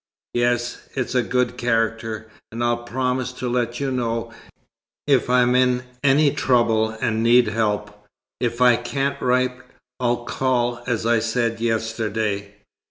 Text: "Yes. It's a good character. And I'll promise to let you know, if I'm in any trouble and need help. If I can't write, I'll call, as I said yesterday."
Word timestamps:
"Yes. 0.33 0.79
It's 0.95 1.13
a 1.13 1.21
good 1.21 1.57
character. 1.57 2.27
And 2.51 2.63
I'll 2.63 2.85
promise 2.85 3.31
to 3.33 3.47
let 3.47 3.79
you 3.79 3.91
know, 3.91 4.33
if 5.05 5.29
I'm 5.29 5.53
in 5.53 5.83
any 6.03 6.31
trouble 6.31 6.89
and 6.99 7.21
need 7.21 7.49
help. 7.49 8.03
If 8.39 8.61
I 8.63 8.77
can't 8.77 9.21
write, 9.21 9.55
I'll 9.99 10.25
call, 10.25 10.81
as 10.87 11.05
I 11.05 11.19
said 11.19 11.61
yesterday." 11.61 12.55